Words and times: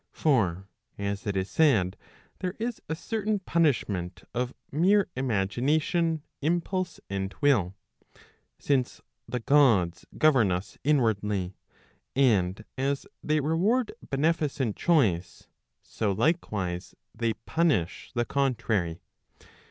For, 0.13 0.67
as 0.97 1.27
it 1.27 1.37
is 1.37 1.47
said, 1.47 1.95
there 2.39 2.55
is 2.57 2.81
a 2.89 2.95
certain 2.95 3.37
punishment 3.37 4.23
of 4.33 4.51
mere 4.71 5.09
imagina¬ 5.15 5.79
tion, 5.79 6.23
impulse 6.41 6.99
and 7.07 7.31
will; 7.39 7.75
since 8.57 8.99
the 9.27 9.41
Gods 9.41 10.07
govern 10.17 10.49
us 10.51 10.79
inwardly, 10.83 11.55
and 12.15 12.65
as 12.79 13.05
they 13.23 13.41
reward 13.41 13.91
beneficent 14.01 14.75
choice, 14.75 15.45
so 15.83 16.11
likewise 16.13 16.95
they 17.13 17.33
punish 17.35 18.09
the 18.15 18.25
contrary. 18.25 19.01